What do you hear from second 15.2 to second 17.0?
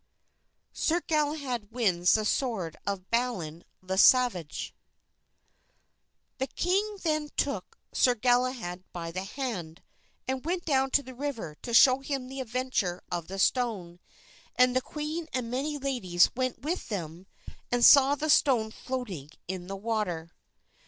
and many ladies went with